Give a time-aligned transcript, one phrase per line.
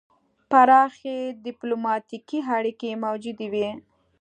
[0.49, 3.69] پراخې ډیپلوماتیکې اړیکې موجودې وې.